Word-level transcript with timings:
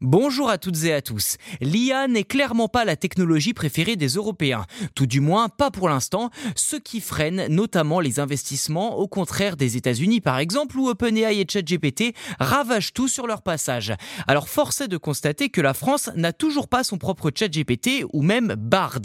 Bonjour 0.00 0.48
à 0.48 0.58
toutes 0.58 0.84
et 0.84 0.92
à 0.92 1.02
tous. 1.02 1.38
L'IA 1.60 2.06
n'est 2.06 2.22
clairement 2.22 2.68
pas 2.68 2.84
la 2.84 2.94
technologie 2.94 3.52
préférée 3.52 3.96
des 3.96 4.10
Européens, 4.10 4.64
tout 4.94 5.06
du 5.06 5.20
moins 5.20 5.48
pas 5.48 5.72
pour 5.72 5.88
l'instant, 5.88 6.30
ce 6.54 6.76
qui 6.76 7.00
freine 7.00 7.48
notamment 7.48 7.98
les 7.98 8.20
investissements, 8.20 8.96
au 8.96 9.08
contraire 9.08 9.56
des 9.56 9.76
États-Unis 9.76 10.20
par 10.20 10.38
exemple, 10.38 10.78
où 10.78 10.88
OpenAI 10.88 11.40
et 11.40 11.46
ChatGPT 11.50 12.14
ravagent 12.38 12.92
tout 12.92 13.08
sur 13.08 13.26
leur 13.26 13.42
passage. 13.42 13.92
Alors 14.28 14.48
force 14.48 14.82
est 14.82 14.86
de 14.86 14.96
constater 14.98 15.48
que 15.48 15.60
la 15.60 15.74
France 15.74 16.10
n'a 16.14 16.32
toujours 16.32 16.68
pas 16.68 16.84
son 16.84 16.96
propre 16.96 17.32
ChatGPT 17.34 18.04
ou 18.12 18.22
même 18.22 18.54
Bard. 18.56 19.00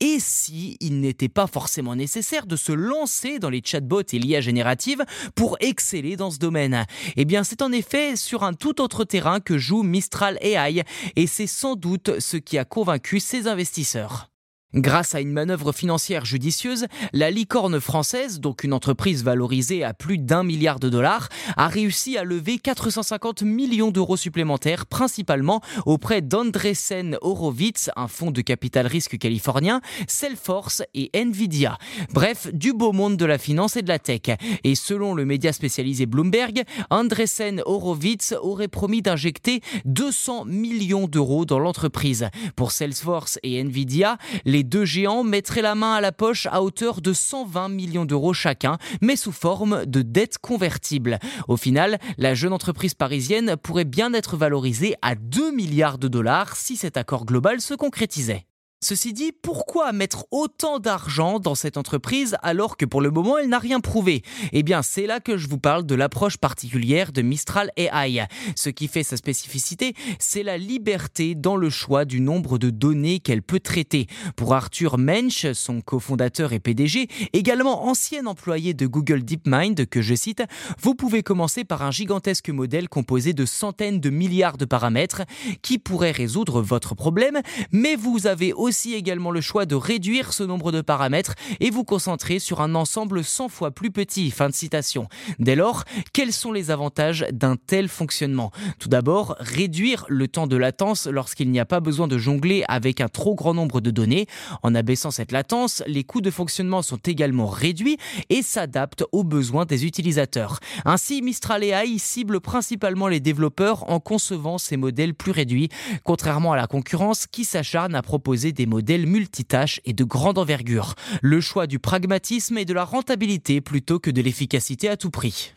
Et 0.00 0.18
si 0.20 0.76
il 0.80 1.00
n'était 1.00 1.30
pas 1.30 1.46
forcément 1.46 1.96
nécessaire 1.96 2.44
de 2.44 2.56
se 2.56 2.72
lancer 2.72 3.38
dans 3.38 3.48
les 3.48 3.62
chatbots 3.64 4.02
et 4.12 4.18
l'IA 4.18 4.42
générative 4.42 5.02
pour 5.34 5.56
exceller 5.60 6.16
dans 6.16 6.30
ce 6.30 6.38
domaine? 6.38 6.84
Eh 7.16 7.24
bien 7.24 7.42
c'est 7.42 7.62
en 7.62 7.72
effet 7.72 8.16
sur 8.16 8.42
un 8.42 8.52
tout 8.52 8.82
autre 8.82 9.04
terrain 9.04 9.40
que 9.40 9.56
joue 9.56 9.82
Mistral 9.82 10.25
Et 10.40 11.26
c'est 11.26 11.46
sans 11.46 11.76
doute 11.76 12.20
ce 12.20 12.36
qui 12.36 12.58
a 12.58 12.64
convaincu 12.64 13.20
ses 13.20 13.46
investisseurs. 13.46 14.30
Grâce 14.74 15.14
à 15.14 15.20
une 15.20 15.30
manœuvre 15.30 15.70
financière 15.72 16.24
judicieuse, 16.24 16.86
la 17.12 17.30
licorne 17.30 17.80
française, 17.80 18.40
donc 18.40 18.64
une 18.64 18.72
entreprise 18.72 19.22
valorisée 19.22 19.84
à 19.84 19.94
plus 19.94 20.18
d'un 20.18 20.42
milliard 20.42 20.80
de 20.80 20.88
dollars, 20.88 21.28
a 21.56 21.68
réussi 21.68 22.18
à 22.18 22.24
lever 22.24 22.58
450 22.58 23.42
millions 23.42 23.92
d'euros 23.92 24.16
supplémentaires, 24.16 24.84
principalement 24.86 25.60
auprès 25.86 26.20
d'Andresen 26.20 27.16
Horowitz, 27.22 27.90
un 27.94 28.08
fonds 28.08 28.32
de 28.32 28.40
capital 28.40 28.88
risque 28.88 29.16
californien, 29.18 29.80
Salesforce 30.08 30.82
et 30.94 31.10
Nvidia. 31.14 31.78
Bref, 32.12 32.52
du 32.52 32.72
beau 32.72 32.92
monde 32.92 33.16
de 33.16 33.24
la 33.24 33.38
finance 33.38 33.76
et 33.76 33.82
de 33.82 33.88
la 33.88 34.00
tech. 34.00 34.36
Et 34.64 34.74
selon 34.74 35.14
le 35.14 35.24
média 35.24 35.52
spécialisé 35.52 36.06
Bloomberg, 36.06 36.64
Andresen 36.90 37.62
Horowitz 37.64 38.34
aurait 38.42 38.66
promis 38.66 39.00
d'injecter 39.00 39.60
200 39.84 40.46
millions 40.46 41.06
d'euros 41.06 41.44
dans 41.44 41.60
l'entreprise. 41.60 42.28
Pour 42.56 42.72
Salesforce 42.72 43.38
et 43.44 43.62
Nvidia, 43.62 44.18
deux 44.62 44.84
géants 44.84 45.24
mettraient 45.24 45.62
la 45.62 45.74
main 45.74 45.94
à 45.94 46.00
la 46.00 46.12
poche 46.12 46.46
à 46.50 46.62
hauteur 46.62 47.00
de 47.00 47.12
120 47.12 47.68
millions 47.68 48.04
d'euros 48.04 48.32
chacun, 48.32 48.78
mais 49.00 49.16
sous 49.16 49.32
forme 49.32 49.86
de 49.86 50.02
dettes 50.02 50.38
convertibles. 50.38 51.18
Au 51.48 51.56
final, 51.56 51.98
la 52.18 52.34
jeune 52.34 52.52
entreprise 52.52 52.94
parisienne 52.94 53.56
pourrait 53.56 53.84
bien 53.84 54.12
être 54.14 54.36
valorisée 54.36 54.94
à 55.02 55.14
2 55.14 55.52
milliards 55.52 55.98
de 55.98 56.08
dollars 56.08 56.56
si 56.56 56.76
cet 56.76 56.96
accord 56.96 57.24
global 57.24 57.60
se 57.60 57.74
concrétisait. 57.74 58.46
Ceci 58.82 59.14
dit, 59.14 59.32
pourquoi 59.32 59.92
mettre 59.92 60.26
autant 60.30 60.78
d'argent 60.78 61.40
dans 61.40 61.54
cette 61.54 61.78
entreprise 61.78 62.36
alors 62.42 62.76
que 62.76 62.84
pour 62.84 63.00
le 63.00 63.10
moment 63.10 63.38
elle 63.38 63.48
n'a 63.48 63.58
rien 63.58 63.80
prouvé? 63.80 64.22
Eh 64.52 64.62
bien 64.62 64.82
c'est 64.82 65.06
là 65.06 65.18
que 65.18 65.38
je 65.38 65.48
vous 65.48 65.56
parle 65.56 65.86
de 65.86 65.94
l'approche 65.94 66.36
particulière 66.36 67.10
de 67.10 67.22
Mistral 67.22 67.70
AI. 67.78 68.26
Ce 68.54 68.68
qui 68.68 68.86
fait 68.88 69.02
sa 69.02 69.16
spécificité, 69.16 69.94
c'est 70.18 70.42
la 70.42 70.58
liberté 70.58 71.34
dans 71.34 71.56
le 71.56 71.70
choix 71.70 72.04
du 72.04 72.20
nombre 72.20 72.58
de 72.58 72.68
données 72.68 73.18
qu'elle 73.18 73.42
peut 73.42 73.60
traiter. 73.60 74.08
Pour 74.36 74.52
Arthur 74.52 74.98
Mensch, 74.98 75.50
son 75.52 75.80
cofondateur 75.80 76.52
et 76.52 76.60
PDG, 76.60 77.08
également 77.32 77.86
ancien 77.86 78.26
employé 78.26 78.74
de 78.74 78.86
Google 78.86 79.24
DeepMind 79.24 79.86
que 79.86 80.02
je 80.02 80.14
cite, 80.14 80.42
vous 80.82 80.94
pouvez 80.94 81.22
commencer 81.22 81.64
par 81.64 81.80
un 81.80 81.90
gigantesque 81.90 82.50
modèle 82.50 82.90
composé 82.90 83.32
de 83.32 83.46
centaines 83.46 84.00
de 84.00 84.10
milliards 84.10 84.58
de 84.58 84.66
paramètres 84.66 85.22
qui 85.62 85.78
pourrait 85.78 86.10
résoudre 86.10 86.60
votre 86.60 86.94
problème, 86.94 87.40
mais 87.72 87.96
vous 87.96 88.26
avez 88.26 88.52
aussi 88.52 88.65
aussi 88.66 88.94
également 88.94 89.30
le 89.30 89.40
choix 89.40 89.64
de 89.64 89.76
réduire 89.76 90.32
ce 90.32 90.42
nombre 90.42 90.72
de 90.72 90.80
paramètres 90.80 91.34
et 91.60 91.70
vous 91.70 91.84
concentrer 91.84 92.40
sur 92.40 92.60
un 92.60 92.74
ensemble 92.74 93.22
100 93.22 93.48
fois 93.48 93.70
plus 93.70 93.92
petit. 93.92 94.32
Fin 94.32 94.48
de 94.48 94.54
citation. 94.54 95.08
Dès 95.38 95.54
lors, 95.54 95.84
quels 96.12 96.32
sont 96.32 96.50
les 96.50 96.72
avantages 96.72 97.24
d'un 97.30 97.54
tel 97.54 97.88
fonctionnement? 97.88 98.50
Tout 98.80 98.88
d'abord, 98.88 99.36
réduire 99.38 100.04
le 100.08 100.26
temps 100.26 100.48
de 100.48 100.56
latence 100.56 101.06
lorsqu'il 101.06 101.48
n'y 101.52 101.60
a 101.60 101.64
pas 101.64 101.78
besoin 101.78 102.08
de 102.08 102.18
jongler 102.18 102.64
avec 102.66 103.00
un 103.00 103.08
trop 103.08 103.36
grand 103.36 103.54
nombre 103.54 103.80
de 103.80 103.92
données. 103.92 104.26
En 104.64 104.74
abaissant 104.74 105.12
cette 105.12 105.30
latence, 105.30 105.84
les 105.86 106.02
coûts 106.02 106.20
de 106.20 106.32
fonctionnement 106.32 106.82
sont 106.82 106.96
également 106.96 107.46
réduits 107.46 107.98
et 108.30 108.42
s'adaptent 108.42 109.04
aux 109.12 109.22
besoins 109.22 109.64
des 109.64 109.86
utilisateurs. 109.86 110.58
Ainsi, 110.84 111.22
Mistral 111.22 111.62
AI 111.62 111.98
cible 111.98 112.40
principalement 112.40 113.06
les 113.06 113.20
développeurs 113.20 113.88
en 113.88 114.00
concevant 114.00 114.58
ces 114.58 114.76
modèles 114.76 115.14
plus 115.14 115.30
réduits, 115.30 115.68
contrairement 116.02 116.52
à 116.52 116.56
la 116.56 116.66
concurrence 116.66 117.28
qui 117.28 117.44
s'acharne 117.44 117.94
à 117.94 118.02
proposer 118.02 118.52
des 118.56 118.66
modèles 118.66 119.06
multitâches 119.06 119.80
et 119.84 119.92
de 119.92 120.02
grande 120.02 120.38
envergure. 120.38 120.94
Le 121.22 121.40
choix 121.40 121.68
du 121.68 121.78
pragmatisme 121.78 122.58
et 122.58 122.64
de 122.64 122.74
la 122.74 122.84
rentabilité 122.84 123.60
plutôt 123.60 124.00
que 124.00 124.10
de 124.10 124.20
l'efficacité 124.20 124.88
à 124.88 124.96
tout 124.96 125.10
prix. 125.10 125.52